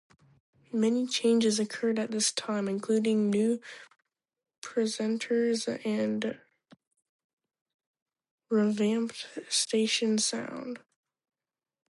Many 0.73 1.05
changes 1.05 1.59
occurred 1.59 1.99
at 1.99 2.09
this 2.09 2.31
time, 2.31 2.67
including 2.67 3.29
new 3.29 3.61
presenters 4.63 5.67
and 5.85 6.25
a 6.25 6.39
revamped 8.49 9.27
station 9.47 10.17
sound. 10.17 10.79